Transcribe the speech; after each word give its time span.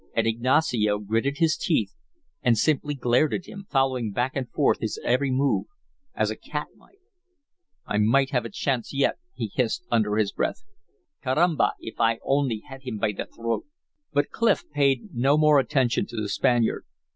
And 0.15 0.25
Ignacio 0.25 0.97
gritted 0.97 1.37
his 1.37 1.55
teeth 1.55 1.93
and 2.41 2.57
simply 2.57 2.95
glared 2.95 3.35
at 3.35 3.45
him, 3.45 3.67
following 3.69 4.09
back 4.11 4.31
and 4.35 4.49
forth 4.49 4.79
his 4.79 4.99
every 5.03 5.29
move, 5.29 5.67
as 6.15 6.31
a 6.31 6.35
cat 6.35 6.69
might. 6.75 6.97
"I 7.85 7.99
may 7.99 8.25
have 8.31 8.43
a 8.43 8.49
chance 8.49 8.95
yet," 8.95 9.19
he 9.35 9.51
hissed, 9.53 9.85
under 9.91 10.15
his 10.15 10.31
breath. 10.31 10.63
"Carramba, 11.23 11.73
if 11.79 11.99
I 12.01 12.17
only 12.23 12.63
had 12.67 12.81
him 12.81 12.97
by 12.97 13.11
the 13.11 13.27
throat!" 13.27 13.67
But 14.11 14.31
Clif 14.31 14.63
paid 14.71 15.09
no 15.13 15.37
more 15.37 15.59
attention 15.59 16.07
to 16.07 16.15
the 16.19 16.29
Spaniard. 16.29 16.83